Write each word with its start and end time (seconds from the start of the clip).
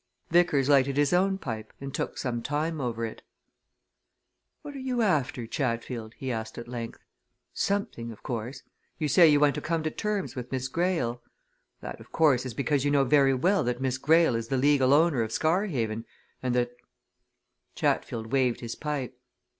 Vickers 0.31 0.67
lighted 0.67 0.97
his 0.97 1.13
own 1.13 1.37
pipe, 1.37 1.71
and 1.79 1.93
took 1.93 2.17
some 2.17 2.41
time 2.41 2.81
over 2.81 3.05
it. 3.05 3.21
"What 4.63 4.73
are 4.75 4.79
you 4.79 5.03
after, 5.03 5.45
Chatfield?" 5.45 6.15
he 6.17 6.31
asked 6.31 6.57
at 6.57 6.67
length. 6.67 7.03
"Something, 7.53 8.11
of 8.11 8.23
course. 8.23 8.63
You 8.97 9.07
say 9.07 9.27
you 9.29 9.39
want 9.39 9.53
to 9.53 9.61
come 9.61 9.83
to 9.83 9.91
terms 9.91 10.35
with 10.35 10.51
Miss 10.51 10.69
Greyle. 10.69 11.21
That, 11.81 11.99
of 11.99 12.11
course, 12.11 12.47
is 12.47 12.55
because 12.55 12.83
you 12.83 12.89
know 12.89 13.03
very 13.03 13.35
well 13.35 13.63
that 13.63 13.79
Miss 13.79 13.99
Greyle 13.99 14.33
is 14.35 14.47
the 14.47 14.57
legal 14.57 14.91
owner 14.91 15.21
of 15.21 15.31
Scarhaven, 15.31 16.05
and 16.41 16.55
that" 16.55 16.71
Chatfield 17.75 18.31
waved 18.31 18.61
his 18.61 18.73
pipe. 18.73 19.15